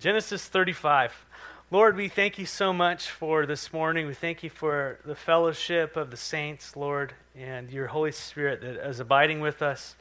[0.00, 1.26] Genesis 35.
[1.72, 4.06] Lord, we thank you so much for this morning.
[4.06, 8.88] We thank you for the fellowship of the saints, Lord, and your Holy Spirit that
[8.88, 9.96] is abiding with us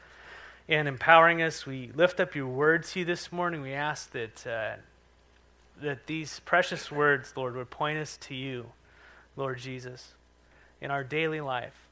[0.69, 1.65] and empowering us.
[1.65, 3.61] We lift up your word to you this morning.
[3.61, 4.75] We ask that, uh,
[5.81, 8.67] that these precious words, Lord, would point us to you,
[9.35, 10.13] Lord Jesus,
[10.79, 11.87] in our daily life.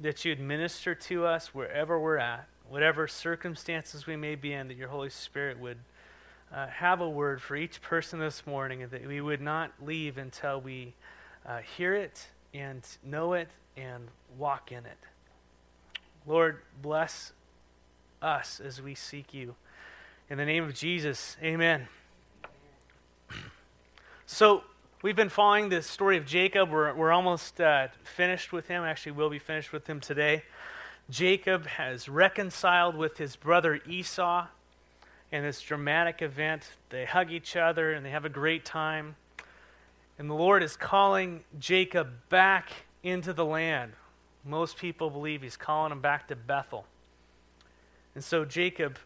[0.00, 4.68] That you would minister to us wherever we're at, whatever circumstances we may be in,
[4.68, 5.76] that your Holy Spirit would
[6.52, 10.60] uh, have a word for each person this morning that we would not leave until
[10.60, 10.94] we
[11.46, 14.98] uh, hear it and know it and walk in it.
[16.26, 17.32] Lord, bless
[18.22, 19.54] us as we seek you.
[20.30, 21.88] In the name of Jesus, amen.
[24.30, 24.62] So,
[25.00, 26.70] we've been following the story of Jacob.
[26.70, 28.84] We're, we're almost uh, finished with him.
[28.84, 30.42] Actually, we'll be finished with him today.
[31.08, 34.48] Jacob has reconciled with his brother Esau
[35.30, 36.70] in this dramatic event.
[36.90, 39.16] They hug each other and they have a great time.
[40.18, 42.70] And the Lord is calling Jacob back
[43.02, 43.92] into the land.
[44.44, 46.86] Most people believe he's calling him back to Bethel.
[48.14, 48.98] And so Jacob,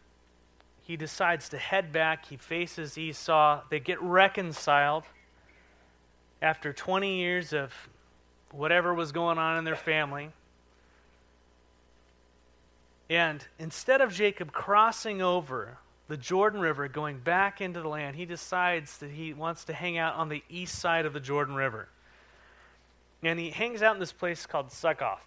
[0.82, 2.26] he decides to head back.
[2.26, 3.62] He faces Esau.
[3.68, 5.04] They get reconciled
[6.40, 7.72] after 20 years of
[8.50, 10.30] whatever was going on in their family.
[13.10, 15.78] And instead of Jacob crossing over
[16.12, 19.96] the Jordan River, going back into the land, he decides that he wants to hang
[19.96, 21.88] out on the east side of the Jordan River.
[23.22, 25.24] And he hangs out in this place called Succoth,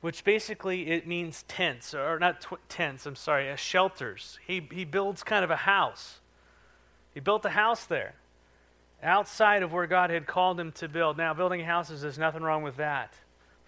[0.00, 4.40] which basically it means tents, or not tw- tents, I'm sorry, uh, shelters.
[4.44, 6.18] He, he builds kind of a house.
[7.14, 8.14] He built a house there,
[9.04, 11.18] outside of where God had called him to build.
[11.18, 13.14] Now, building houses, there's nothing wrong with that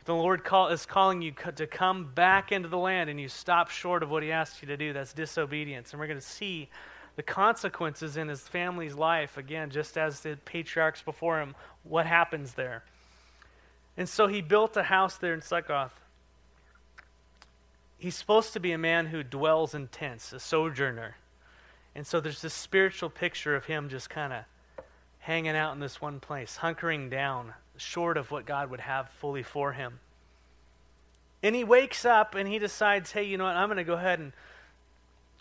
[0.05, 3.71] the Lord call, is calling you to come back into the land and you stop
[3.71, 5.93] short of what He asked you to do, that's disobedience.
[5.93, 6.69] And we're going to see
[7.17, 12.55] the consequences in his family's life, again, just as the patriarchs before him, what happens
[12.55, 12.85] there.
[13.97, 16.01] And so he built a house there in Succoth.
[17.99, 21.17] He's supposed to be a man who dwells in tents, a sojourner.
[21.95, 24.45] And so there's this spiritual picture of him just kind of
[25.19, 29.43] hanging out in this one place, hunkering down, short of what God would have fully
[29.43, 30.01] for him.
[31.43, 33.57] And he wakes up and he decides, hey, you know what?
[33.57, 34.33] I'm going to go ahead and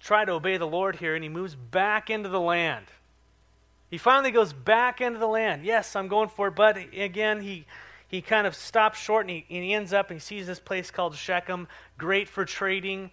[0.02, 1.14] try to obey the Lord here.
[1.14, 2.88] And he moves back into the land.
[3.90, 5.64] He finally goes back into the land.
[5.64, 6.56] Yes, I'm going for it.
[6.56, 7.66] But again, he,
[8.08, 10.60] he kind of stops short and he, and he ends up and he sees this
[10.60, 11.68] place called Shechem,
[11.98, 13.12] great for trading,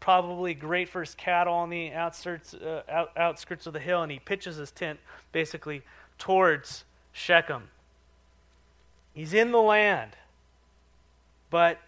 [0.00, 4.02] probably great for his cattle on the outskirts, uh, out, outskirts of the hill.
[4.02, 4.98] And he pitches his tent
[5.32, 5.82] basically
[6.18, 7.70] towards Shechem.
[9.18, 10.12] He's in the land,
[11.50, 11.80] but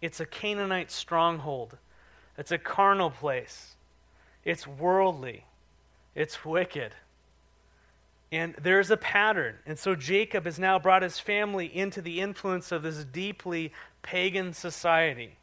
[0.00, 1.76] it's a Canaanite stronghold.
[2.38, 3.76] It's a carnal place.
[4.46, 5.44] It's worldly.
[6.14, 6.94] It's wicked.
[8.32, 9.56] And there's a pattern.
[9.66, 13.70] And so Jacob has now brought his family into the influence of this deeply
[14.00, 15.36] pagan society.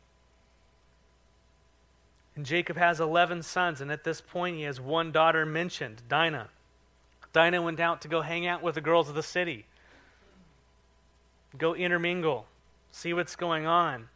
[2.36, 6.50] And Jacob has 11 sons, and at this point he has one daughter mentioned, Dinah.
[7.32, 9.68] Dinah went out to go hang out with the girls of the city.
[11.58, 12.46] Go intermingle,
[12.92, 14.08] see what's going on.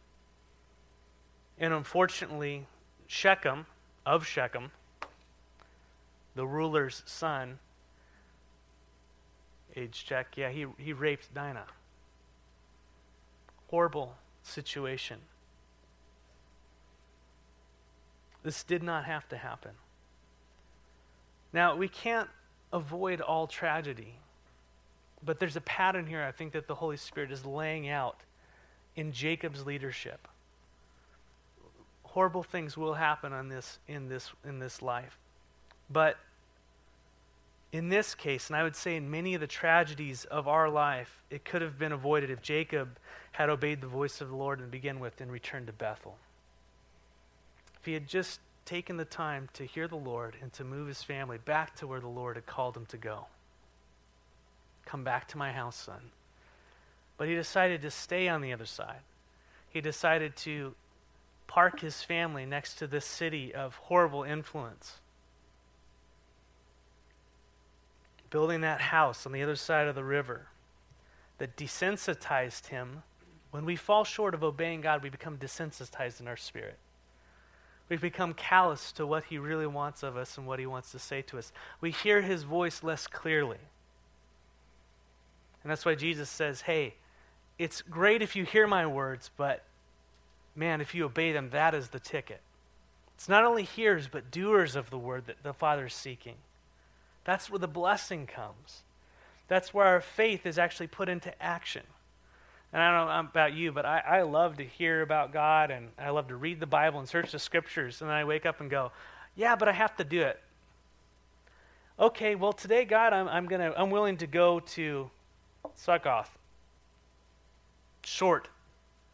[1.58, 2.66] And unfortunately,
[3.06, 3.66] Shechem,
[4.04, 4.70] of Shechem,
[6.34, 7.58] the ruler's son,
[9.74, 11.66] age check, yeah, he, he raped Dinah.
[13.68, 15.18] Horrible situation.
[18.42, 19.72] This did not have to happen.
[21.52, 22.28] Now, we can't
[22.72, 24.18] avoid all tragedy.
[25.24, 28.20] But there's a pattern here I think that the Holy Spirit is laying out
[28.94, 30.28] in Jacob's leadership.
[32.04, 35.18] Horrible things will happen on this, in, this, in this life.
[35.90, 36.16] But
[37.72, 41.22] in this case, and I would say in many of the tragedies of our life,
[41.30, 42.98] it could have been avoided if Jacob
[43.32, 46.16] had obeyed the voice of the Lord and begin with and returned to Bethel.
[47.78, 51.02] If he had just taken the time to hear the Lord and to move his
[51.02, 53.26] family back to where the Lord had called him to go.
[54.86, 56.10] Come back to my house, son.
[57.18, 59.00] But he decided to stay on the other side.
[59.68, 60.74] He decided to
[61.46, 65.00] park his family next to this city of horrible influence.
[68.30, 70.46] Building that house on the other side of the river
[71.38, 73.02] that desensitized him.
[73.50, 76.78] When we fall short of obeying God, we become desensitized in our spirit.
[77.88, 80.98] We've become callous to what He really wants of us and what He wants to
[80.98, 81.52] say to us.
[81.80, 83.58] We hear His voice less clearly.
[85.66, 86.94] And that's why Jesus says, hey,
[87.58, 89.64] it's great if you hear my words, but
[90.54, 92.40] man, if you obey them, that is the ticket.
[93.16, 96.36] It's not only hearers, but doers of the word that the Father is seeking.
[97.24, 98.84] That's where the blessing comes.
[99.48, 101.82] That's where our faith is actually put into action.
[102.72, 105.88] And I don't know about you, but I, I love to hear about God and
[105.98, 108.02] I love to read the Bible and search the scriptures.
[108.02, 108.92] And then I wake up and go,
[109.34, 110.40] yeah, but I have to do it.
[111.98, 115.10] Okay, well, today, God, I'm, I'm, gonna, I'm willing to go to
[115.74, 116.38] Succoth,
[118.04, 118.48] short,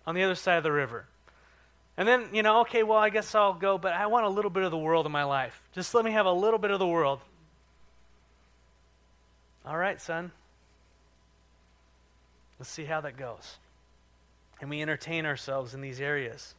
[0.06, 1.06] on the other side of the river.
[1.96, 4.50] And then, you know, okay, well, I guess I'll go, but I want a little
[4.50, 5.60] bit of the world in my life.
[5.74, 7.20] Just let me have a little bit of the world.
[9.66, 10.32] All right, son.
[12.58, 13.58] Let's see how that goes.
[14.60, 16.54] And we entertain ourselves in these areas.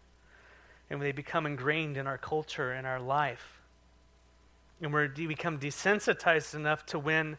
[0.90, 3.60] And they become ingrained in our culture and our life.
[4.82, 7.38] And we become desensitized enough to when,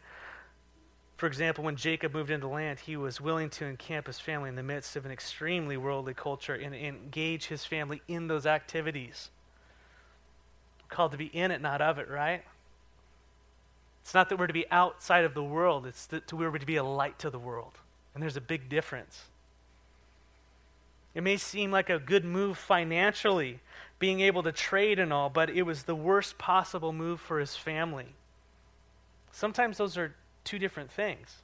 [1.17, 4.55] for example, when Jacob moved into land, he was willing to encamp his family in
[4.55, 9.29] the midst of an extremely worldly culture and, engage his family in those activities.
[10.83, 12.43] We're called to be in it, not of it, right?
[14.01, 16.75] It's not that we're to be outside of the world, it's that we're to be
[16.75, 17.79] a light to the world.
[18.13, 19.23] And there's a big difference.
[21.13, 23.61] It may seem like a good move financially,
[23.99, 27.55] being able to trade and all, but it was the worst possible move for his
[27.55, 28.15] family.
[29.31, 30.13] Sometimes those are
[30.45, 31.41] two different things.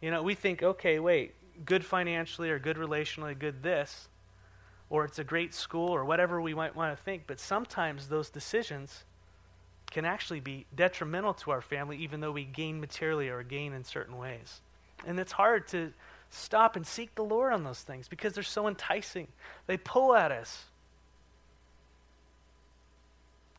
[0.00, 1.34] You know, we think, okay, wait,
[1.64, 4.08] good financially or good relationally, good this,
[4.90, 8.28] or it's a great school or whatever we might want to think, but sometimes those
[8.28, 9.04] decisions
[9.90, 13.84] can actually be detrimental to our family, even though we gain materially or gain in
[13.84, 14.60] certain ways.
[15.06, 15.92] And it's hard to
[16.30, 19.28] stop and seek the Lord on those things because they're so enticing.
[19.66, 20.64] They pull at us.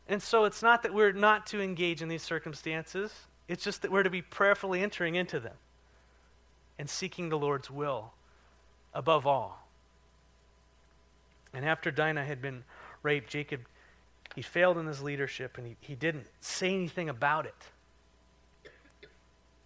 [0.08, 3.14] And so it's not that we're not to engage in these circumstances,
[3.48, 5.56] it's just that we're to be prayerfully entering into them
[6.80, 8.14] and seeking the Lord's will
[8.94, 9.68] above all.
[11.54, 12.64] And after Dinah had been
[13.04, 13.62] raped, Jacob
[14.36, 17.70] he failed in his leadership and he, he didn't say anything about it.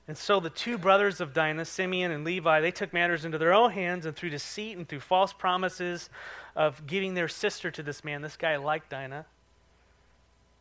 [0.07, 3.53] And so the two brothers of Dinah, Simeon and Levi, they took matters into their
[3.53, 6.09] own hands and through deceit and through false promises
[6.56, 8.21] of giving their sister to this man.
[8.21, 9.25] This guy liked Dinah.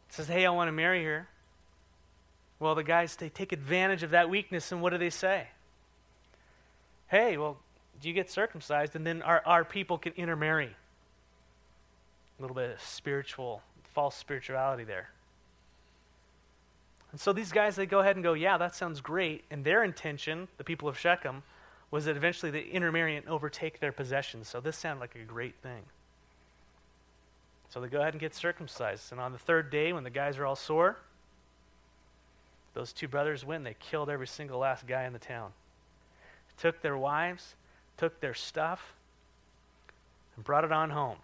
[0.08, 1.28] Says, Hey, I want to marry her.
[2.58, 5.48] Well, the guys, they take advantage of that weakness, and what do they say?
[7.08, 7.58] Hey, well,
[8.00, 8.96] do you get circumcised?
[8.96, 10.74] And then our, our people can intermarry.
[12.38, 13.62] A little bit of spiritual
[13.94, 15.10] false spirituality there.
[17.12, 19.44] And so these guys, they go ahead and go, yeah, that sounds great.
[19.50, 21.42] And their intention, the people of Shechem,
[21.90, 24.48] was that eventually the intermarry and overtake their possessions.
[24.48, 25.82] So this sounded like a great thing.
[27.70, 29.12] So they go ahead and get circumcised.
[29.12, 30.98] And on the third day, when the guys are all sore,
[32.76, 35.50] those two brothers went and they killed every single last guy in the town.
[36.58, 37.54] Took their wives,
[37.96, 38.92] took their stuff,
[40.36, 41.16] and brought it on home.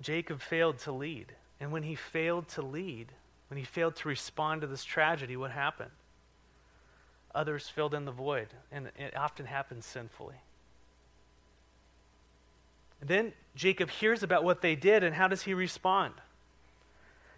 [0.00, 1.26] Jacob failed to lead.
[1.60, 3.08] And when he failed to lead,
[3.48, 5.90] when he failed to respond to this tragedy, what happened?
[7.34, 10.36] Others filled in the void, and it often happens sinfully.
[13.04, 16.14] And then Jacob hears about what they did, and how does he respond?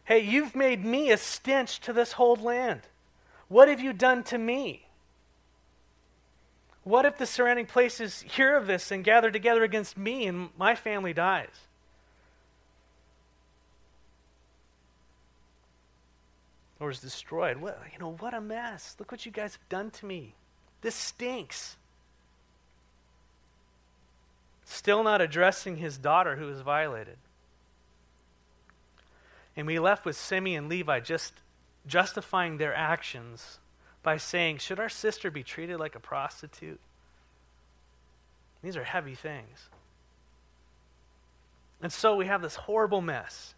[0.04, 2.82] Hey, you've made me a stench to this whole land.
[3.48, 4.86] What have you done to me?
[6.84, 10.76] What if the surrounding places hear of this and gather together against me and my
[10.76, 11.48] family dies?
[16.78, 17.56] or is destroyed.
[17.56, 18.94] What, you know, what a mess.
[18.98, 20.34] Look what you guys have done to me.
[20.82, 21.78] This stinks.
[24.66, 27.16] Still not addressing his daughter who was violated.
[29.56, 31.32] And we left with Simeon and Levi just
[31.86, 33.58] justifying their actions
[34.02, 36.80] by saying, Should our sister be treated like a prostitute?
[38.62, 39.68] These are heavy things.
[41.80, 43.54] And so we have this horrible mess.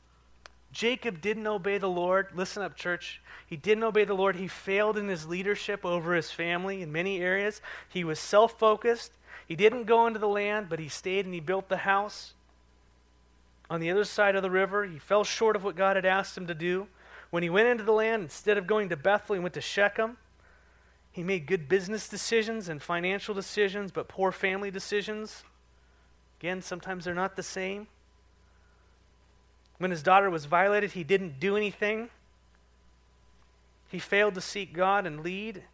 [0.73, 2.29] Jacob didn't obey the Lord.
[2.35, 3.23] Listen up, church.
[3.47, 4.37] He didn't obey the Lord.
[4.37, 7.62] He failed in his leadership over his family in many areas.
[7.88, 9.12] He was self focused.
[9.47, 12.35] He didn't go into the land, but he stayed and he built the house
[13.71, 14.85] on the other side of the river.
[14.85, 16.88] He fell short of what God had asked him to do.
[17.30, 20.16] When he went into the land, instead of going to Bethel, he went to Shechem.
[21.12, 25.45] He made good business decisions and financial decisions, but poor family decisions.
[26.40, 27.88] Again, sometimes they're not the same.
[29.78, 32.11] When his daughter was violated, he didn't do anything.
[33.88, 35.64] He failed to seek God and lead.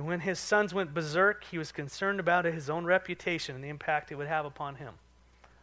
[0.00, 3.68] And when his sons went berserk, he was concerned about his own reputation and the
[3.68, 4.94] impact it would have upon him.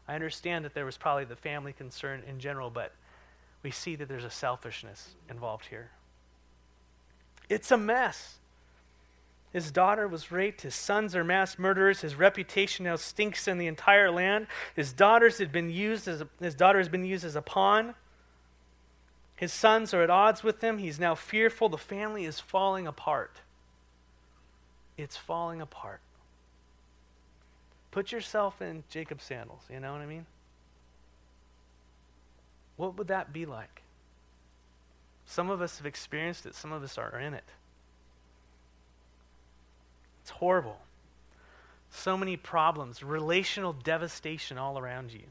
[0.07, 2.93] I understand that there was probably the family concern in general, but
[3.63, 5.89] we see that there's a selfishness involved here.
[7.49, 8.35] It's a mess.
[9.53, 10.61] His daughter was raped.
[10.61, 12.01] His sons are mass murderers.
[12.01, 14.45] His reputation now stinks in the entire land.
[14.75, 17.95] His daughters had been used as a, his daughter has been used as a pawn.
[19.35, 20.77] His sons are at odds with him.
[20.77, 21.69] He's now fearful.
[21.69, 23.41] The family is falling apart.
[24.97, 25.99] It's falling apart.
[27.91, 29.61] Put yourself in Jacob's sandals.
[29.71, 30.25] You know what I mean?
[32.75, 33.81] What would that be like?
[35.25, 37.43] Some of us have experienced it, some of us are in it.
[40.21, 40.77] It's horrible.
[41.89, 45.23] So many problems, relational devastation all around you.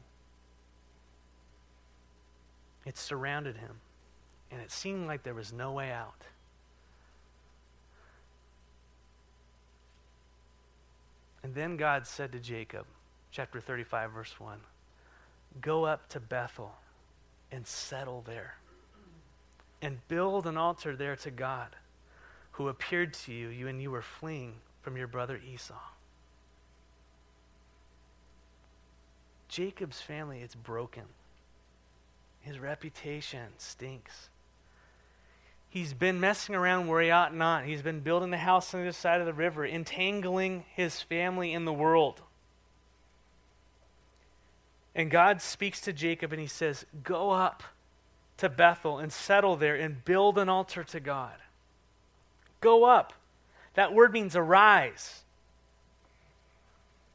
[2.85, 3.81] It surrounded him,
[4.51, 6.23] and it seemed like there was no way out.
[11.47, 12.85] And then God said to Jacob,
[13.31, 14.59] chapter 35, verse 1,
[15.61, 16.75] Go up to Bethel
[17.53, 18.55] and settle there
[19.81, 21.69] and build an altar there to God
[22.51, 25.73] who appeared to you, you and you were fleeing from your brother Esau.
[29.47, 31.05] Jacob's family, it's broken.
[32.41, 34.27] His reputation stinks.
[35.69, 37.65] He's been messing around where he ought not.
[37.65, 41.53] He's been building the house on the other side of the river, entangling his family
[41.53, 42.21] in the world.
[44.95, 47.63] And God speaks to Jacob and he says, Go up
[48.37, 51.35] to Bethel and settle there and build an altar to God.
[52.61, 53.13] Go up.
[53.75, 55.23] That word means arise.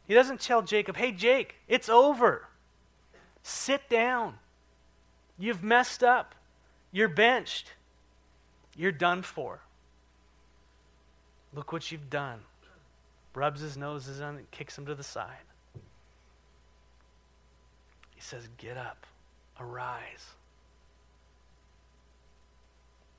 [0.07, 2.49] He doesn't tell Jacob, Hey, Jake, it's over.
[3.43, 4.35] Sit down.
[5.39, 6.35] You've messed up.
[6.93, 7.73] You're benched.
[8.77, 9.61] You're done for.
[11.55, 12.41] Look what you've done.
[13.35, 15.45] Rubs his noses on it, kicks him to the side.
[18.15, 19.07] He says, Get up,
[19.59, 20.35] arise.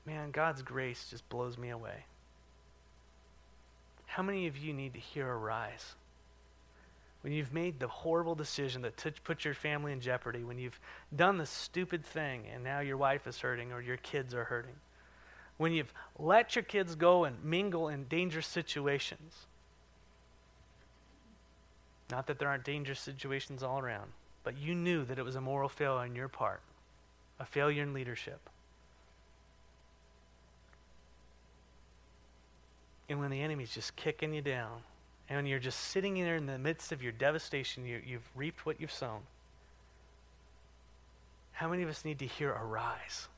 [0.06, 2.04] Man, God's grace just blows me away.
[4.06, 5.94] How many of you need to hear arise?
[7.22, 10.78] When you've made the horrible decision that t- put your family in jeopardy, when you've
[11.16, 14.74] done the stupid thing and now your wife is hurting or your kids are hurting,
[15.56, 19.46] when you've let your kids go and mingle in dangerous situations.
[22.10, 25.40] Not that there aren't dangerous situations all around, but you knew that it was a
[25.40, 26.60] moral failure on your part,
[27.38, 28.40] a failure in leadership.
[33.08, 34.80] And when the enemy's just kicking you down,
[35.28, 38.66] and when you're just sitting there in the midst of your devastation, you, you've reaped
[38.66, 39.20] what you've sown.
[41.52, 43.28] How many of us need to hear arise?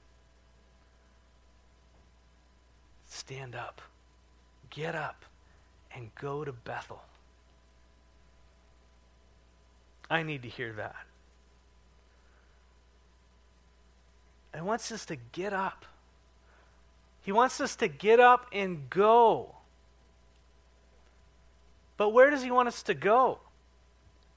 [3.16, 3.80] Stand up,
[4.68, 5.24] get up,
[5.94, 7.00] and go to Bethel.
[10.10, 10.96] I need to hear that.
[14.54, 15.86] He wants us to get up.
[17.22, 19.54] He wants us to get up and go.
[21.96, 23.38] But where does he want us to go?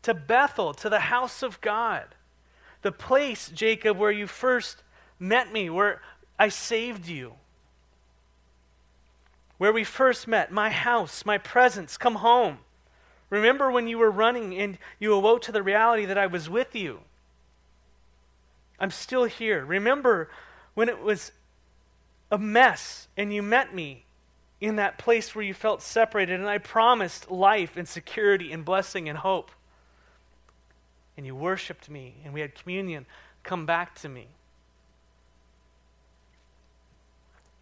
[0.03, 2.05] To Bethel, to the house of God.
[2.81, 4.83] The place, Jacob, where you first
[5.19, 6.01] met me, where
[6.39, 7.33] I saved you.
[9.59, 12.59] Where we first met, my house, my presence, come home.
[13.29, 16.73] Remember when you were running and you awoke to the reality that I was with
[16.73, 17.01] you?
[18.79, 19.63] I'm still here.
[19.63, 20.29] Remember
[20.73, 21.33] when it was
[22.31, 24.05] a mess and you met me
[24.61, 29.07] in that place where you felt separated, and I promised life and security and blessing
[29.07, 29.51] and hope.
[31.17, 33.05] And you worshiped me, and we had communion.
[33.43, 34.27] Come back to me.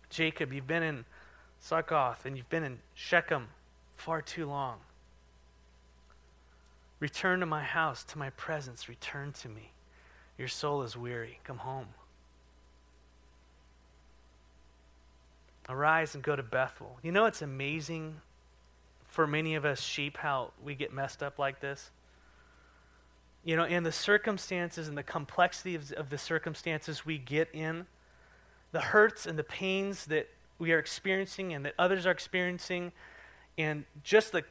[0.10, 1.06] Jacob, you've been in
[1.68, 3.50] Succoth and you've been in Shechem
[3.92, 4.78] far too long.
[7.02, 8.88] Return to my house, to my presence.
[8.88, 9.74] Return to me.
[10.38, 11.40] Your soul is weary.
[11.44, 11.88] Come home.
[15.68, 17.00] Arise and go to Bethel.
[17.04, 18.22] You know it's amazing
[19.06, 21.92] for many of us sheep how we get messed up like this?
[23.44, 27.88] You know, and the circumstances and the complexity of, of the circumstances we get in,
[28.72, 32.92] the hurts and the pains that we are experiencing and that others are experiencing,
[33.58, 34.44] and just the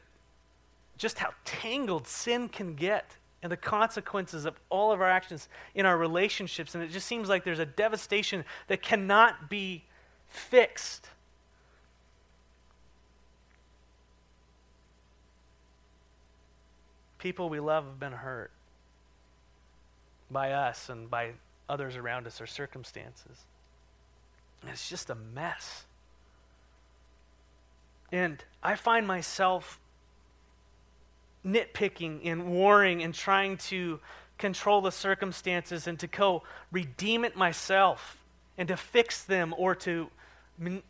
[0.97, 5.85] just how tangled sin can get and the consequences of all of our actions in
[5.85, 6.73] our relationships.
[6.73, 9.83] And it just seems like there's a devastation that cannot be
[10.25, 11.07] fixed.
[17.19, 18.51] People we love have been hurt
[20.29, 21.31] by us and by
[21.69, 23.45] others around us or circumstances.
[24.61, 25.86] And it's just a mess.
[28.11, 29.79] And I find myself
[31.45, 33.99] nitpicking and warring and trying to
[34.37, 38.23] control the circumstances and to go redeem it myself
[38.57, 40.09] and to fix them or to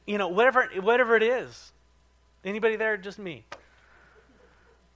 [0.05, 1.73] you know, whatever, whatever it is.
[2.45, 2.97] Anybody there?
[2.97, 3.43] Just me.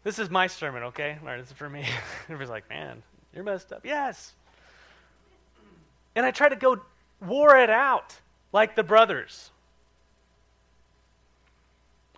[0.04, 1.18] This is my sermon, okay?
[1.22, 1.86] All right, this is for me.
[2.24, 3.04] Everybody's like, man,
[3.36, 3.86] you're messed up.
[3.86, 4.34] Yes.
[6.16, 6.82] And I try to go
[7.20, 8.20] war it out
[8.52, 9.51] like the brothers.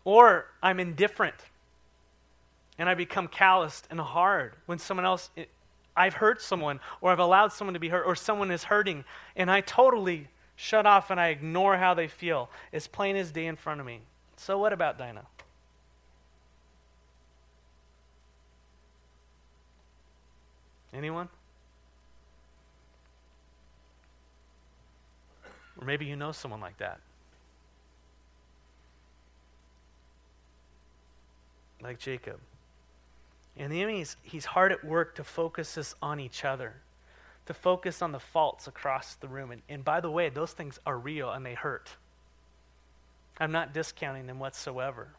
[0.05, 1.36] Or I'm indifferent
[2.77, 5.29] and I become calloused and hard when someone else,
[5.95, 9.05] I've hurt someone or I've allowed someone to be hurt or someone is hurting
[9.36, 12.50] and I totally shut off and I ignore how they feel.
[12.72, 14.01] It's plain as day in front of me.
[14.36, 15.25] So, what about Dinah?
[20.93, 21.29] Anyone?
[25.79, 27.00] Or maybe you know someone like that.
[31.83, 32.39] Like Jacob.
[33.57, 36.73] And the enemy, is, he's hard at work to focus us on each other,
[37.45, 39.51] to focus on the faults across the room.
[39.51, 41.89] And, and by the way, those things are real and they hurt.
[43.39, 45.09] I'm not discounting them whatsoever.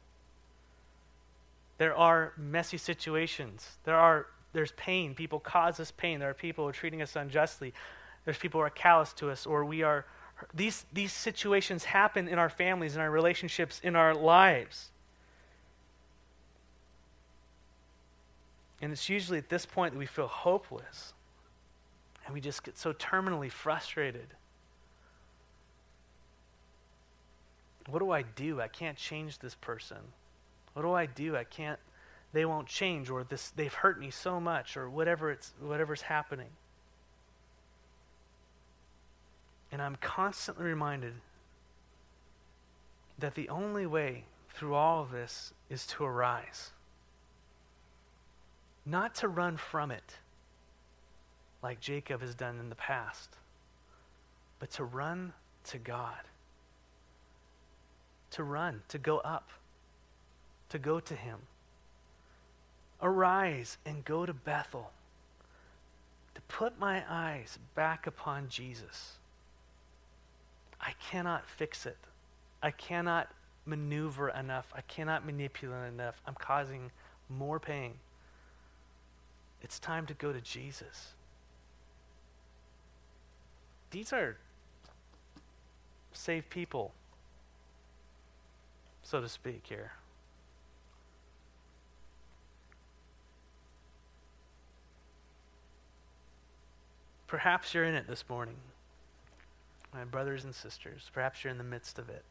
[1.79, 3.69] There are messy situations.
[3.85, 5.15] There are there's pain.
[5.15, 6.21] People cause us pain.
[6.21, 7.75] There are people who are treating us unjustly.
[8.25, 10.07] There's people who are callous to us, or we are.
[10.55, 14.91] These, these situations happen in our families, in our relationships, in our lives.
[18.85, 21.15] And it's usually at this point that we feel hopeless.
[22.27, 24.27] And we just get so terminally frustrated.
[27.89, 28.61] What do I do?
[28.61, 29.97] I can't change this person.
[30.75, 31.35] What do I do?
[31.35, 31.79] I can't
[32.35, 36.51] they won't change or this they've hurt me so much or whatever it's whatever's happening.
[39.73, 41.15] And I'm constantly reminded
[43.19, 46.74] that the only way through all of this is to arise.
[48.87, 50.19] Not to run from it
[51.63, 53.37] like Jacob has done in the past,
[54.59, 55.33] but to run
[55.65, 56.21] to God.
[58.33, 59.51] To run, to go up,
[60.69, 61.39] to go to Him.
[63.01, 64.91] Arise and go to Bethel
[66.35, 69.13] to put my eyes back upon Jesus.
[70.81, 71.97] I cannot fix it.
[72.63, 73.31] I cannot
[73.67, 74.67] maneuver enough.
[74.75, 76.21] I cannot manipulate enough.
[76.27, 76.91] I'm causing
[77.29, 77.95] more pain.
[79.65, 81.15] It's time to go to Jesus.
[83.91, 84.37] These are
[86.13, 86.93] saved people,
[89.03, 89.93] so to speak, here.
[97.27, 98.57] Perhaps you're in it this morning,
[99.95, 101.11] my brothers and sisters.
[101.15, 102.23] Perhaps you're in the midst of it.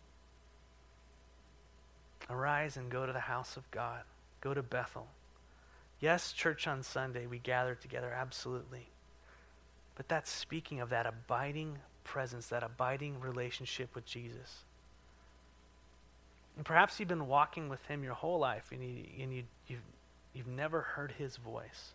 [2.29, 4.03] Arise and go to the house of God.
[4.39, 5.07] Go to Bethel.
[6.03, 8.89] Yes, church on Sunday, we gather together, absolutely.
[9.95, 14.65] But that's speaking of that abiding presence, that abiding relationship with Jesus.
[16.57, 19.79] And perhaps you've been walking with him your whole life and, you, and you, you've,
[20.33, 21.93] you've never heard his voice.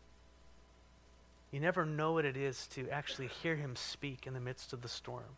[1.50, 4.80] You never know what it is to actually hear him speak in the midst of
[4.80, 5.36] the storm.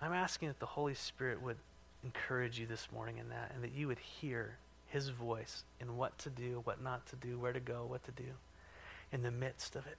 [0.00, 1.58] I'm asking that the Holy Spirit would
[2.04, 6.16] encourage you this morning in that, and that you would hear his voice in what
[6.18, 8.34] to do, what not to do, where to go, what to do,
[9.12, 9.98] in the midst of it.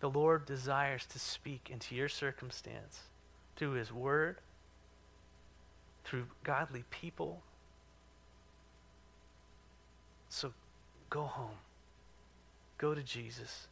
[0.00, 3.00] The Lord desires to speak into your circumstance
[3.56, 4.38] through his word,
[6.04, 7.42] through godly people.
[10.28, 10.52] So
[11.08, 11.56] go home.
[12.76, 13.68] Go to Jesus.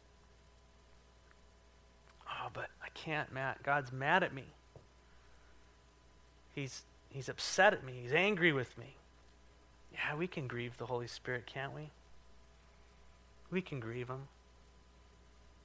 [2.27, 3.61] Oh, but I can't, Matt.
[3.61, 4.45] God's mad at me.
[6.55, 7.93] He's, he's upset at me.
[8.01, 8.95] He's angry with me.
[9.93, 11.89] Yeah, we can grieve the Holy Spirit, can't we?
[13.51, 14.27] We can grieve him.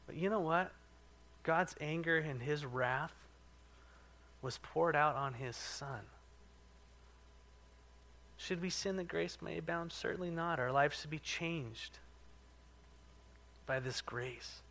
[0.06, 0.70] But you know what?
[1.42, 3.14] God's anger and his wrath
[4.42, 6.00] was poured out on his son.
[8.36, 9.92] Should we sin that grace may abound?
[9.92, 10.60] Certainly not.
[10.60, 11.98] Our lives should be changed
[13.66, 14.62] by this grace.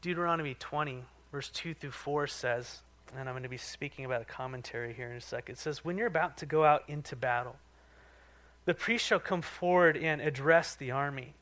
[0.00, 2.78] Deuteronomy 20, verse 2 through 4 says,
[3.18, 5.54] and I'm going to be speaking about a commentary here in a second.
[5.54, 7.56] It says, When you're about to go out into battle,
[8.64, 11.34] the priest shall come forward and address the army.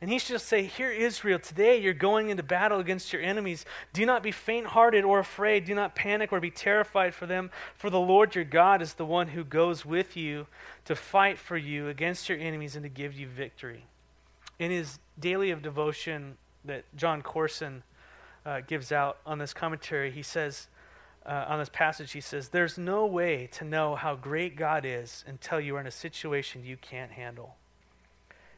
[0.00, 3.64] And he shall say, Hear, Israel, today you're going into battle against your enemies.
[3.92, 5.64] Do not be faint hearted or afraid.
[5.64, 9.06] Do not panic or be terrified for them, for the Lord your God is the
[9.06, 10.46] one who goes with you
[10.84, 13.84] to fight for you against your enemies and to give you victory
[14.58, 17.82] in his daily of devotion that Jon Courson
[18.46, 20.68] uh, gives out on this commentary, he says,
[21.26, 25.24] uh, on this passage, he says, There's no way to know how great God is
[25.26, 27.56] until you are in a situation you can't handle.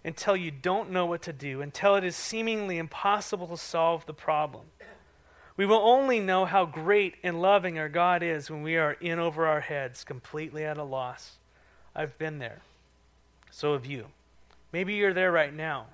[0.04, 4.14] Until you don't know what to do, until it is seemingly impossible to solve the
[4.14, 4.66] problem.
[5.56, 9.18] We will only know how great and loving our God is when we are in
[9.18, 11.36] over our heads, completely at a loss.
[11.94, 12.60] I've been there.
[13.50, 14.06] So have you.
[14.72, 15.86] Maybe you're there right now.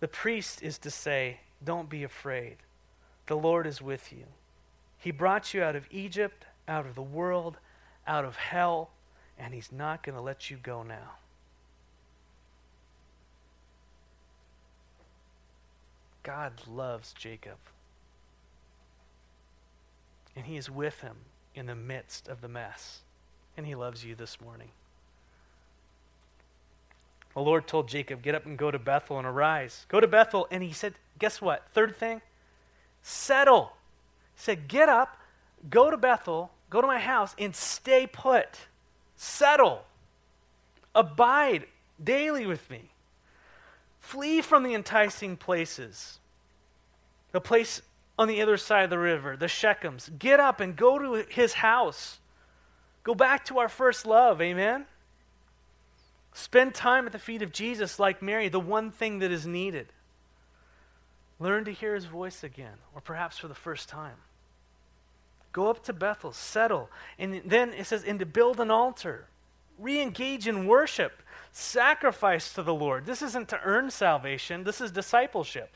[0.00, 2.56] The priest is to say, Don't be afraid.
[3.26, 4.24] The Lord is with you.
[4.98, 7.58] He brought you out of Egypt, out of the world,
[8.06, 8.90] out of hell,
[9.38, 11.14] and He's not going to let you go now.
[16.28, 17.56] God loves Jacob.
[20.36, 21.16] And He is with him
[21.54, 23.00] in the midst of the mess.
[23.56, 24.68] And He loves you this morning.
[27.34, 29.86] The Lord told Jacob, Get up and go to Bethel and arise.
[29.88, 30.46] Go to Bethel.
[30.50, 31.66] And He said, Guess what?
[31.72, 32.20] Third thing,
[33.02, 33.72] settle.
[34.38, 35.18] Said, Get up,
[35.68, 38.68] go to Bethel, go to my house, and stay put.
[39.16, 39.84] Settle.
[40.94, 41.66] Abide
[42.02, 42.92] daily with me.
[43.98, 46.20] Flee from the enticing places.
[47.32, 47.82] The place
[48.16, 50.16] on the other side of the river, the Shechems.
[50.18, 52.20] Get up and go to his house.
[53.02, 54.40] Go back to our first love.
[54.40, 54.86] Amen?
[56.32, 59.88] Spend time at the feet of Jesus like Mary, the one thing that is needed.
[61.40, 64.16] Learn to hear his voice again, or perhaps for the first time.
[65.52, 66.90] Go up to Bethel, settle.
[67.18, 69.26] And then it says, and to build an altar.
[69.78, 71.22] Re engage in worship
[71.52, 73.06] sacrifice to the Lord.
[73.06, 75.70] This isn't to earn salvation, this is discipleship.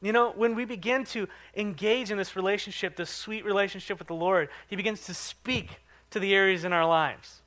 [0.00, 4.14] You know, when we begin to engage in this relationship, this sweet relationship with the
[4.14, 7.40] Lord, He begins to speak to the areas in our lives.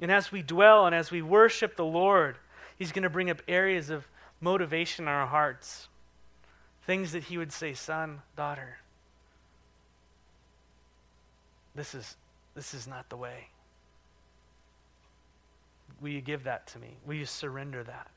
[0.00, 2.36] And as we dwell and as we worship the Lord,
[2.76, 4.06] He's going to bring up areas of
[4.40, 5.88] motivation in our hearts.
[6.86, 8.78] Things that He would say, son, daughter,
[11.74, 12.16] this is,
[12.54, 13.48] this is not the way.
[16.00, 16.96] Will you give that to me?
[17.06, 18.10] Will you surrender that?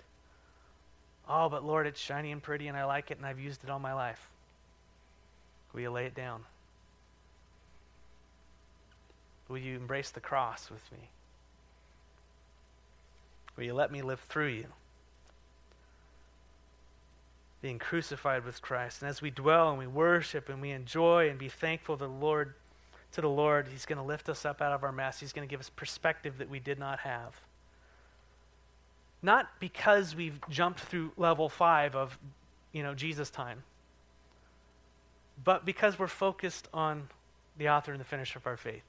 [1.27, 3.69] Oh, but Lord, it's shiny and pretty and I like it and I've used it
[3.69, 4.29] all my life.
[5.73, 6.43] Will you lay it down?
[9.47, 11.09] Will you embrace the cross with me?
[13.55, 14.65] Will you let me live through you?
[17.63, 19.01] Being crucified with Christ.
[19.01, 22.11] And as we dwell and we worship and we enjoy and be thankful to the
[22.11, 22.55] Lord,
[23.13, 25.21] to the Lord, He's going to lift us up out of our mess.
[25.21, 27.39] He's going to give us perspective that we did not have.
[29.21, 32.19] Not because we've jumped through level five of,
[32.73, 33.63] you know, Jesus time,
[35.41, 37.07] but because we're focused on
[37.57, 38.83] the author and the finisher of our faith,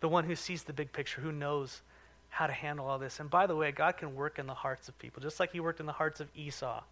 [0.00, 1.80] the one who sees the big picture, who knows
[2.28, 3.18] how to handle all this.
[3.18, 5.60] And by the way, God can work in the hearts of people, just like He
[5.60, 6.82] worked in the hearts of Esau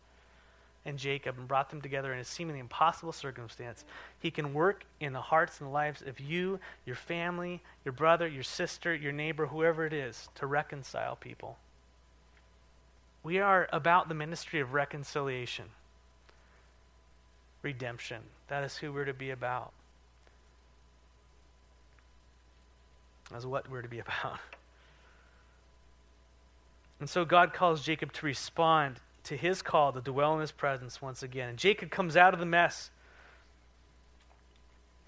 [0.84, 3.84] and Jacob and brought them together in a seemingly impossible circumstance.
[4.20, 8.42] He can work in the hearts and lives of you, your family, your brother, your
[8.42, 11.58] sister, your neighbor, whoever it is, to reconcile people.
[13.22, 15.66] We are about the ministry of reconciliation,
[17.62, 18.22] redemption.
[18.48, 19.72] That is who we're to be about.
[23.30, 24.38] That's what we're to be about.
[27.00, 31.00] And so God calls Jacob to respond to his call to dwell in his presence
[31.00, 31.48] once again.
[31.48, 32.90] And Jacob comes out of the mess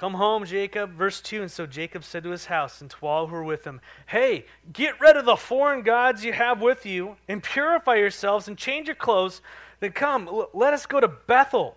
[0.00, 0.94] Come home, Jacob.
[0.94, 3.66] Verse 2 And so Jacob said to his house and to all who were with
[3.66, 8.48] him, Hey, get rid of the foreign gods you have with you, and purify yourselves,
[8.48, 9.42] and change your clothes.
[9.78, 11.76] Then come, let us go to Bethel,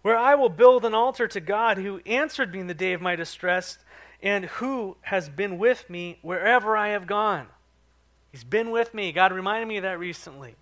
[0.00, 3.02] where I will build an altar to God who answered me in the day of
[3.02, 3.76] my distress,
[4.22, 7.48] and who has been with me wherever I have gone.
[8.32, 9.12] He's been with me.
[9.12, 10.56] God reminded me of that recently.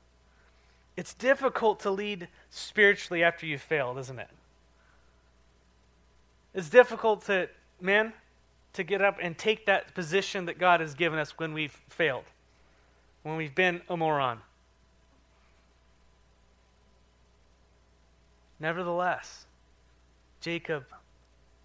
[0.97, 4.31] It's difficult to lead spiritually after you've failed, isn't it?
[6.55, 8.15] It's difficult to, men,
[8.73, 12.25] to get up and take that position that God has given us when we've failed,
[13.23, 14.41] when we've been a moron.
[18.59, 19.45] Nevertheless,
[20.41, 20.85] Jacob,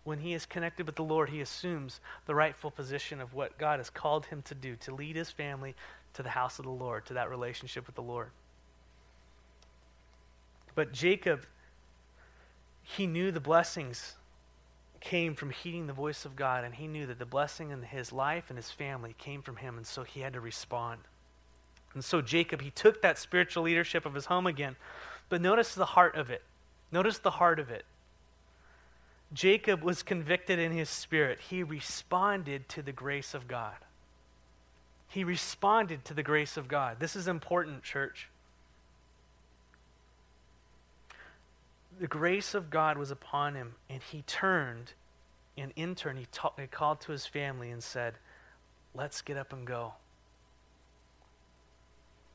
[0.03, 3.79] when he is connected with the Lord, he assumes the rightful position of what God
[3.79, 5.73] has called him to do, to lead his family
[6.15, 8.31] to the house of the Lord, to that relationship with the Lord.
[10.75, 11.45] But Jacob,
[12.83, 14.15] he knew the blessings
[14.99, 18.13] came from heeding the voice of God, and he knew that the blessing in his
[18.13, 20.99] life and his family came from him, and so he had to respond.
[21.93, 24.75] And so Jacob, he took that spiritual leadership of his home again,
[25.27, 26.43] but notice the heart of it.
[26.91, 27.83] Notice the heart of it.
[29.33, 31.39] Jacob was convicted in his spirit.
[31.49, 33.75] He responded to the grace of God.
[35.07, 36.97] He responded to the grace of God.
[36.99, 38.29] This is important, church.
[41.99, 44.93] The grace of God was upon him, and he turned,
[45.57, 48.15] and in turn, he, ta- he called to his family and said,
[48.93, 49.93] Let's get up and go.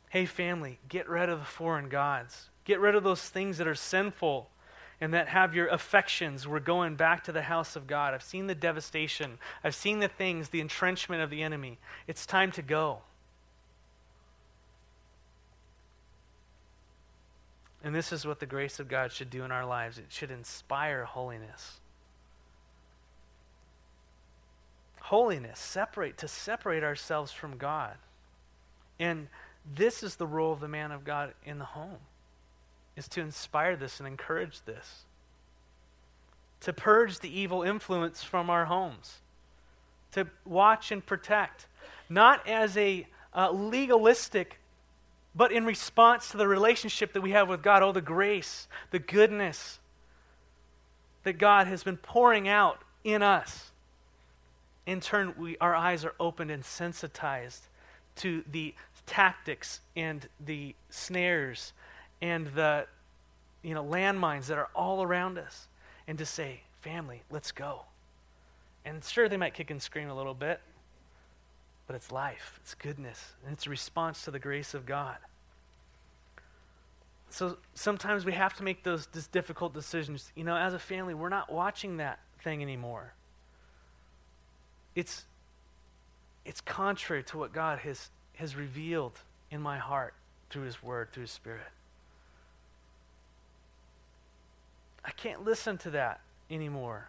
[0.09, 2.49] Hey, family, get rid of the foreign gods.
[2.65, 4.49] Get rid of those things that are sinful
[5.01, 8.15] and that have your affections We're going back to the house of God.
[8.15, 9.39] I've seen the devastation.
[9.63, 11.79] I've seen the things, the entrenchment of the enemy.
[12.07, 13.01] It's time to go.
[17.87, 20.33] And this is what the grace of God should do in our lives it should
[20.33, 21.79] inspire holiness.
[25.03, 27.95] Holiness, separate, to separate ourselves from God.
[28.99, 29.29] And
[29.73, 31.99] this is the role of the man of God in the home
[32.97, 35.05] is to inspire this and encourage this.
[36.63, 39.19] To purge the evil influence from our homes.
[40.11, 41.69] To watch and protect.
[42.09, 44.59] Not as a uh, legalistic,
[45.37, 47.83] but in response to the relationship that we have with God.
[47.83, 49.79] Oh, the grace, the goodness
[51.25, 53.73] that God has been pouring out in us.
[54.87, 57.67] In turn, we, our eyes are opened and sensitized
[58.17, 61.73] to the tactics and the snares
[62.23, 62.87] and the
[63.63, 65.69] you know landmines that are all around us
[66.09, 67.83] and to say family let's go
[68.85, 70.61] and sure they might kick and scream a little bit
[71.87, 75.17] but it's life it's goodness and it's a response to the grace of god
[77.29, 81.29] so sometimes we have to make those difficult decisions you know as a family we're
[81.29, 83.13] not watching that thing anymore
[84.95, 85.25] it's
[86.45, 89.19] it's contrary to what god has has revealed
[89.51, 90.15] in my heart
[90.51, 91.61] through His Word, through His Spirit.
[95.05, 96.21] I can't listen to that
[96.51, 97.09] anymore.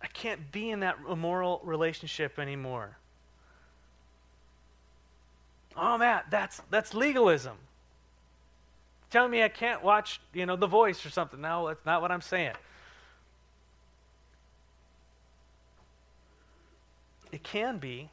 [0.00, 2.96] I can't be in that immoral relationship anymore.
[5.76, 7.56] Oh, Matt, that's, that's legalism.
[9.10, 11.40] Telling me I can't watch, you know, The Voice or something.
[11.40, 12.54] No, that's not what I'm saying.
[17.30, 18.10] It can be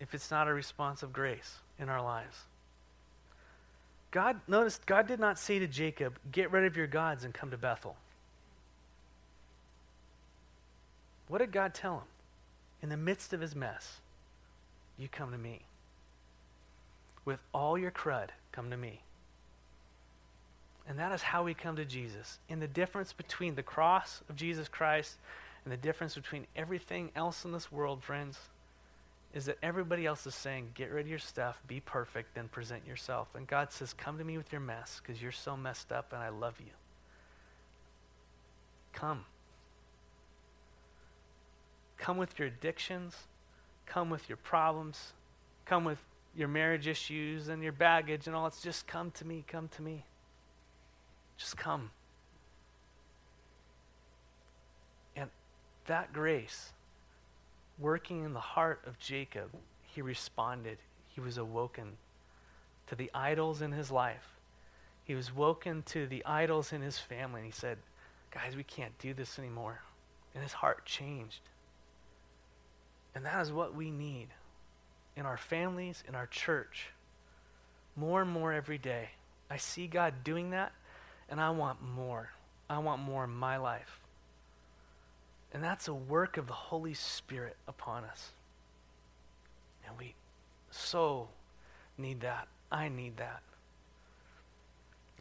[0.00, 2.36] if it's not a response of grace in our lives.
[4.10, 7.50] God, notice, God did not say to Jacob, Get rid of your gods and come
[7.50, 7.96] to Bethel.
[11.28, 12.08] What did God tell him?
[12.82, 14.00] In the midst of his mess,
[14.98, 15.62] you come to me.
[17.24, 19.00] With all your crud, come to me.
[20.86, 22.38] And that is how we come to Jesus.
[22.48, 25.16] In the difference between the cross of Jesus Christ
[25.64, 28.38] and the difference between everything else in this world, friends,
[29.32, 32.86] is that everybody else is saying, get rid of your stuff, be perfect, then present
[32.86, 33.28] yourself.
[33.34, 36.22] And God says, come to me with your mess because you're so messed up and
[36.22, 36.72] I love you.
[38.92, 39.24] Come.
[41.96, 43.14] Come with your addictions,
[43.86, 45.14] come with your problems,
[45.64, 45.98] come with
[46.36, 48.46] your marriage issues and your baggage and all.
[48.46, 50.04] It's just come to me, come to me.
[51.36, 51.90] Just come.
[55.16, 55.30] And
[55.86, 56.72] that grace
[57.78, 59.50] working in the heart of Jacob,
[59.82, 60.78] he responded.
[61.08, 61.96] He was awoken
[62.88, 64.36] to the idols in his life.
[65.04, 67.40] He was woken to the idols in his family.
[67.40, 67.78] And he said,
[68.32, 69.80] Guys, we can't do this anymore.
[70.34, 71.40] And his heart changed.
[73.14, 74.28] And that is what we need
[75.16, 76.86] in our families, in our church,
[77.96, 79.10] more and more every day.
[79.50, 80.72] I see God doing that,
[81.28, 82.30] and I want more.
[82.68, 84.00] I want more in my life.
[85.52, 88.30] And that's a work of the Holy Spirit upon us.
[89.86, 90.14] And we
[90.70, 91.28] so
[91.96, 92.48] need that.
[92.72, 93.42] I need that.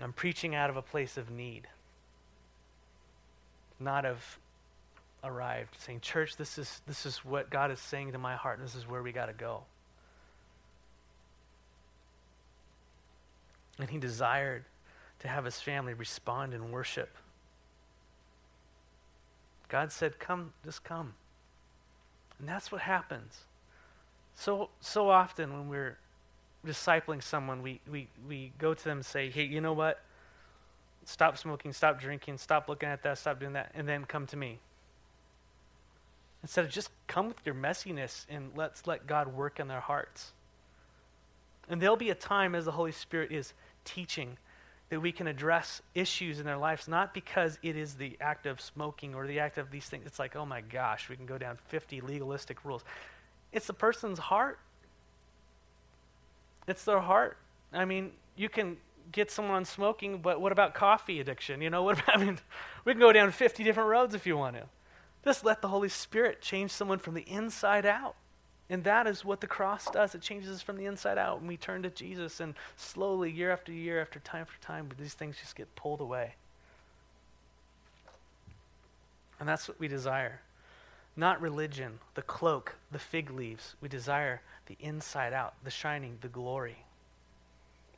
[0.01, 1.67] I'm preaching out of a place of need,
[3.79, 4.39] not of
[5.23, 8.67] arrived, saying, Church, this is, this is what God is saying to my heart, and
[8.67, 9.63] this is where we got to go.
[13.79, 14.65] And he desired
[15.19, 17.17] to have his family respond in worship.
[19.69, 21.13] God said, Come, just come.
[22.39, 23.45] And that's what happens.
[24.35, 25.97] So, so often when we're
[26.65, 30.01] discipling someone, we, we, we go to them and say, Hey, you know what?
[31.05, 34.37] Stop smoking, stop drinking, stop looking at that, stop doing that, and then come to
[34.37, 34.59] me.
[36.41, 40.33] Instead of just come with your messiness and let's let God work in their hearts.
[41.69, 43.53] And there'll be a time as the Holy Spirit is
[43.85, 44.37] teaching
[44.89, 48.61] that we can address issues in their lives, not because it is the act of
[48.61, 50.05] smoking or the act of these things.
[50.05, 52.83] It's like, oh my gosh, we can go down 50 legalistic rules.
[53.51, 54.59] It's the person's heart.
[56.67, 57.37] It's their heart.
[57.71, 58.77] I mean, you can
[59.11, 61.61] get someone smoking, but what about coffee addiction?
[61.61, 62.39] You know, what about, I mean,
[62.85, 64.63] we can go down 50 different roads if you want to.
[65.23, 68.15] Just let the Holy Spirit change someone from the inside out.
[68.73, 70.15] And that is what the cross does.
[70.15, 72.39] It changes us from the inside out when we turn to Jesus.
[72.39, 76.33] And slowly, year after year, after time after time, these things just get pulled away.
[79.39, 80.41] And that's what we desire.
[81.15, 83.75] Not religion, the cloak, the fig leaves.
[83.79, 86.77] We desire the inside out, the shining, the glory,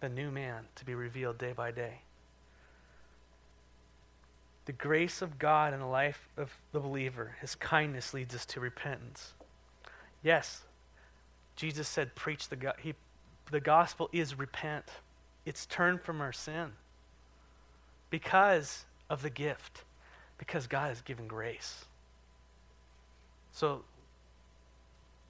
[0.02, 2.02] the new man to be revealed day by day.
[4.66, 8.60] The grace of God in the life of the believer, his kindness leads us to
[8.60, 9.36] repentance.
[10.26, 10.64] Yes,
[11.56, 12.96] Jesus said, preach the, go- he,
[13.52, 14.86] the gospel is repent.
[15.46, 16.72] It's turn from our sin
[18.10, 19.84] because of the gift,
[20.40, 21.86] because God has given grace.
[23.52, 23.84] So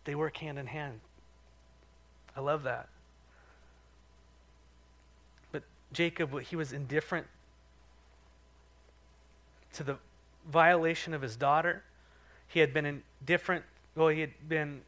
[0.06, 1.02] they work hand in hand.
[2.34, 2.88] I love that.
[5.52, 7.28] But Jacob, he was indifferent
[9.74, 9.98] to the
[10.50, 11.84] violation of his daughter.
[12.48, 14.82] He had been indifferent, well, he had been,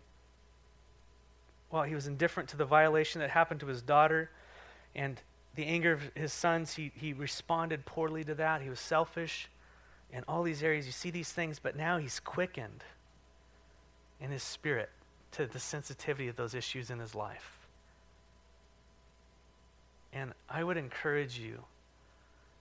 [1.71, 4.29] well, he was indifferent to the violation that happened to his daughter.
[4.95, 5.19] And
[5.55, 8.61] the anger of his sons, he, he responded poorly to that.
[8.61, 9.49] He was selfish
[10.11, 10.85] in all these areas.
[10.85, 12.83] You see these things, but now he's quickened
[14.19, 14.89] in his spirit
[15.31, 17.67] to the sensitivity of those issues in his life.
[20.13, 21.63] And I would encourage you,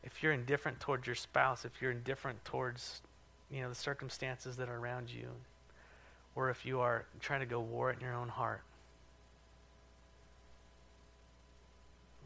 [0.02, 3.00] if you're indifferent towards your spouse, if you're indifferent towards
[3.50, 5.28] you know the circumstances that are around you,
[6.37, 8.61] or if you are trying to go war in your own heart,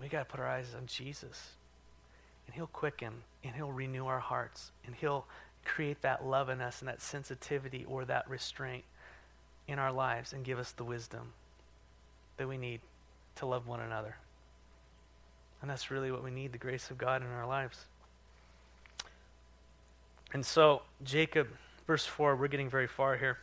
[0.01, 1.53] we got to put our eyes on Jesus.
[2.46, 3.12] And he'll quicken
[3.44, 5.27] and he'll renew our hearts and he'll
[5.64, 8.85] create that love in us and that sensitivity or that restraint
[9.68, 11.33] in our lives and give us the wisdom
[12.38, 12.81] that we need
[13.37, 14.16] to love one another.
[15.62, 17.85] And that's really what we need the grace of God in our lives.
[20.33, 21.49] And so, Jacob,
[21.87, 23.38] verse 4, we're getting very far here.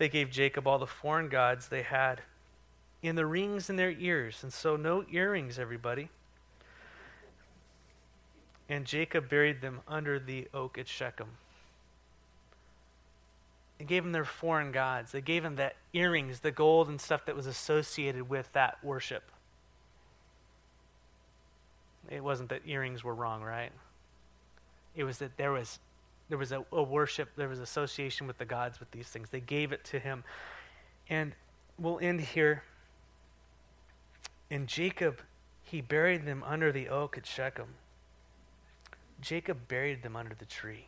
[0.00, 2.22] They gave Jacob all the foreign gods they had
[3.02, 4.42] in the rings in their ears.
[4.42, 6.08] And so, no earrings, everybody.
[8.66, 11.28] And Jacob buried them under the oak at Shechem.
[13.78, 15.12] They gave him their foreign gods.
[15.12, 19.24] They gave him that earrings, the gold and stuff that was associated with that worship.
[22.08, 23.72] It wasn't that earrings were wrong, right?
[24.96, 25.78] It was that there was
[26.30, 29.28] there was a, a worship, there was association with the gods with these things.
[29.28, 30.24] They gave it to him.
[31.10, 31.32] And
[31.76, 32.62] we'll end here.
[34.48, 35.20] And Jacob,
[35.64, 37.74] he buried them under the oak at Shechem.
[39.20, 40.86] Jacob buried them under the tree.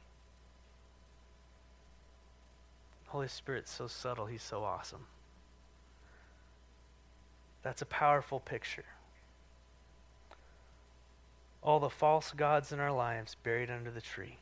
[3.08, 5.06] Holy Spirit's so subtle, he's so awesome.
[7.62, 8.84] That's a powerful picture.
[11.62, 14.38] All the false gods in our lives buried under the tree.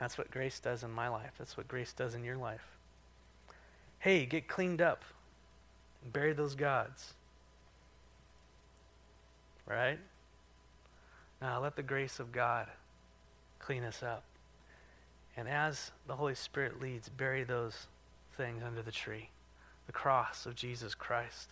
[0.00, 1.32] That's what grace does in my life.
[1.38, 2.64] That's what grace does in your life.
[3.98, 5.04] Hey, get cleaned up
[6.02, 7.12] and bury those gods.
[9.66, 9.98] Right?
[11.42, 12.66] Now let the grace of God
[13.58, 14.24] clean us up.
[15.36, 17.86] And as the Holy Spirit leads, bury those
[18.36, 19.28] things under the tree
[19.86, 21.48] the cross of Jesus Christ.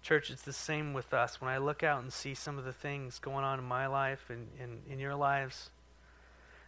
[0.00, 1.42] Church, it's the same with us.
[1.42, 4.30] When I look out and see some of the things going on in my life
[4.30, 5.68] and in, in your lives,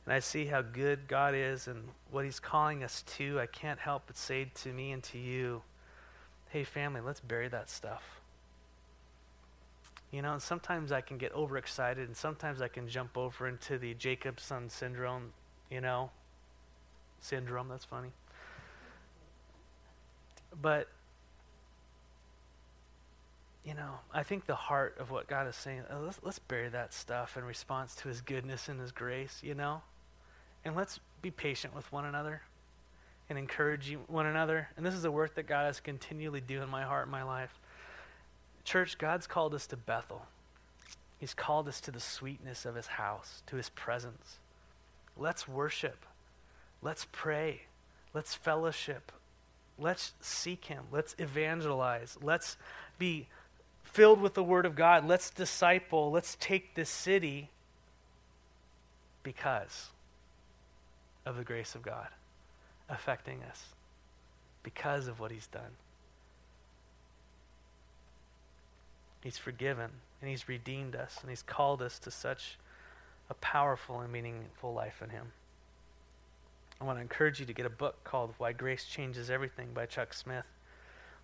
[0.04, 3.78] and I see how good God is and what He's calling us to, I can't
[3.78, 5.62] help but say to me and to you,
[6.50, 8.20] hey, family, let's bury that stuff.
[10.10, 13.78] You know, and sometimes I can get overexcited, and sometimes I can jump over into
[13.78, 15.32] the Jacobson syndrome
[15.70, 16.10] you know?
[17.20, 18.12] Syndrome, that's funny.
[20.60, 20.88] But,
[23.64, 26.68] you know, I think the heart of what God is saying, uh, let's, let's bury
[26.68, 29.82] that stuff in response to his goodness and his grace, you know?
[30.64, 32.42] And let's be patient with one another
[33.29, 34.68] and encourage one another.
[34.77, 37.22] And this is the work that God is continually doing in my heart and my
[37.22, 37.59] life.
[38.64, 40.22] Church, God's called us to Bethel.
[41.18, 44.38] He's called us to the sweetness of his house, to his presence.
[45.16, 46.05] Let's worship.
[46.83, 47.62] Let's pray.
[48.12, 49.12] Let's fellowship.
[49.79, 50.85] Let's seek Him.
[50.92, 52.16] Let's evangelize.
[52.22, 52.57] Let's
[52.98, 53.27] be
[53.83, 55.07] filled with the Word of God.
[55.07, 56.11] Let's disciple.
[56.11, 57.50] Let's take this city
[59.22, 59.88] because
[61.26, 62.08] of the grace of God
[62.88, 63.64] affecting us,
[64.62, 65.76] because of what He's done.
[69.22, 72.58] He's forgiven and He's redeemed us and He's called us to such
[73.30, 75.32] a powerful and meaningful life in Him.
[76.81, 79.87] I want to encourage you to get a book called Why Grace Changes Everything by
[79.87, 80.44] Chuck Smith.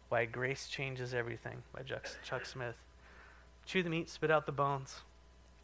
[0.09, 2.77] Why Grace Changes Everything by Chuck Smith.
[3.67, 5.01] Chew the meat, spit out the bones.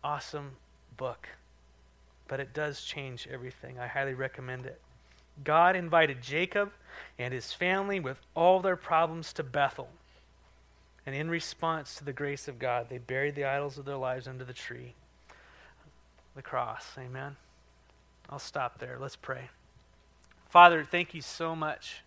[0.05, 0.53] Awesome
[0.97, 1.29] book.
[2.29, 3.79] But it does change everything.
[3.79, 4.81] I highly recommend it.
[5.45, 6.73] God invited Jacob
[7.19, 9.89] and his family with all their problems to Bethel.
[11.05, 14.27] And in response to the grace of God, they buried the idols of their lives
[14.27, 14.95] under the tree
[16.37, 16.85] the cross.
[16.99, 17.35] Amen.
[18.29, 18.99] I'll stop there.
[19.01, 19.49] Let's pray.
[20.51, 22.03] Father, thank you so much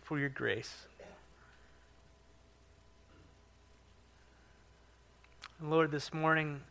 [0.00, 0.86] for your grace.
[5.60, 6.62] Lord, this morning,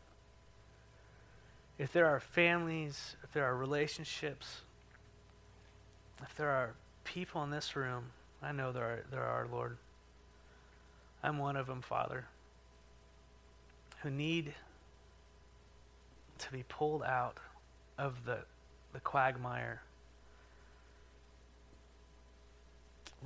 [1.80, 4.62] if there are families, if there are relationships,
[6.22, 6.76] if there are
[7.06, 8.12] people in this room,
[8.44, 9.78] I know there are, there are, Lord.
[11.24, 12.26] I'm one of them, Father,
[14.02, 14.54] who need
[16.38, 17.40] to be pulled out
[17.98, 18.40] of the,
[18.94, 19.82] the quagmire.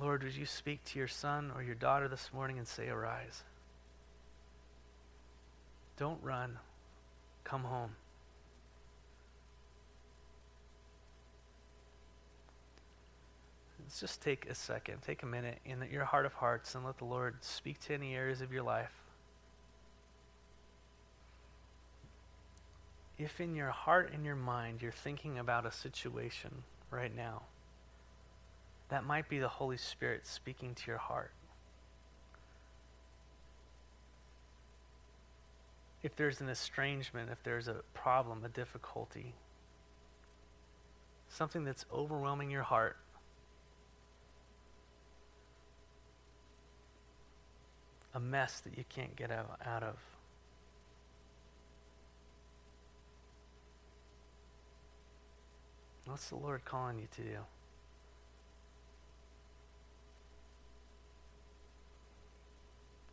[0.00, 3.42] Lord, would you speak to your son or your daughter this morning and say, Arise?
[5.96, 6.58] Don't run.
[7.44, 7.90] Come home.
[13.84, 16.98] Let's just take a second, take a minute in your heart of hearts and let
[16.98, 18.92] the Lord speak to any areas of your life.
[23.18, 26.50] If in your heart and your mind you're thinking about a situation
[26.90, 27.42] right now,
[28.88, 31.32] that might be the Holy Spirit speaking to your heart.
[36.02, 39.34] If there's an estrangement, if there's a problem, a difficulty,
[41.28, 42.96] something that's overwhelming your heart,
[48.14, 49.96] a mess that you can't get out, of.
[56.06, 57.38] What's the Lord calling you to do?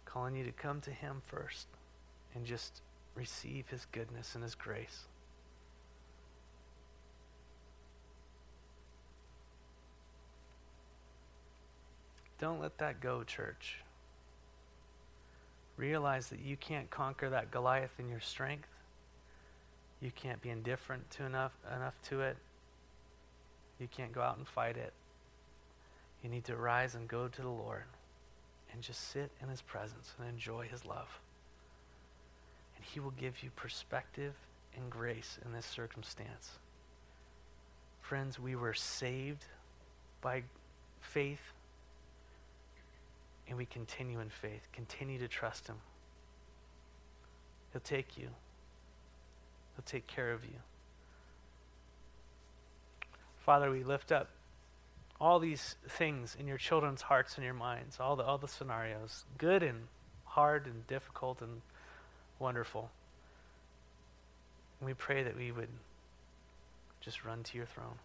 [0.06, 1.68] Calling you to come to Him first
[2.36, 2.82] and just
[3.16, 5.06] receive His goodness and His grace.
[12.40, 13.78] Don't let that go, church.
[15.82, 18.68] Realize that you can't conquer that Goliath in your strength.
[20.00, 22.38] You can't be indifferent to enough enough to it.
[23.80, 24.94] You can't go out and fight it.
[26.24, 27.86] You need to rise and go to the Lord
[28.72, 31.20] and just sit in his presence and enjoy his love.
[32.76, 34.36] And he will give you perspective
[34.78, 36.52] and grace in this circumstance.
[38.02, 39.46] Friends, we were saved
[40.22, 40.44] by
[41.02, 41.54] faith
[43.52, 44.70] and we continue in faith.
[44.72, 45.76] Continue to trust him.
[47.74, 48.30] He'll take you.
[49.76, 50.56] He'll take care of you.
[53.40, 54.30] Father, we lift up
[55.20, 59.26] all these things in your children's hearts and your minds, all the all the scenarios,
[59.38, 59.80] good and
[60.24, 61.62] hard and difficult and
[62.40, 62.90] wonderful.
[64.80, 65.68] And we pray that we would
[67.02, 68.00] just run to your throne.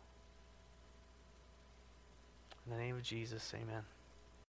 [2.66, 3.84] In the name of Jesus, amen.